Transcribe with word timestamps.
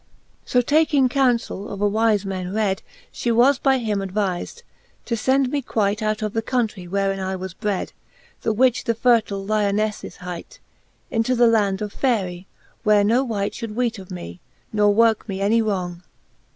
So 0.45 0.61
taking 0.61 1.09
counfell 1.09 1.67
of 1.69 1.79
a 1.79 1.87
wife 1.87 2.25
man 2.25 2.51
red, 2.55 2.81
She 3.11 3.29
was 3.29 3.59
by 3.59 3.77
him 3.77 4.01
adviz'd, 4.01 4.63
to 5.05 5.15
lend 5.27 5.51
me 5.51 5.61
quight 5.61 6.01
Out 6.01 6.23
of 6.23 6.33
the 6.33 6.41
countrie, 6.41 6.87
wherein 6.87 7.19
I 7.19 7.35
was 7.35 7.53
bred, 7.53 7.93
The 8.41 8.51
which 8.51 8.85
the 8.85 8.95
fertile 8.95 9.45
Lio}7e[[e 9.45 10.03
is 10.03 10.15
hight. 10.15 10.59
Into 11.11 11.35
the 11.35 11.45
land 11.45 11.83
of 11.83 11.93
Eaericy 11.93 12.47
where 12.81 13.03
no 13.03 13.23
wight 13.23 13.53
Should 13.53 13.75
weet 13.75 13.99
of 13.99 14.09
me, 14.09 14.39
nor 14.73 14.91
worke 14.91 15.29
me 15.29 15.39
any 15.39 15.61
wrong. 15.61 16.01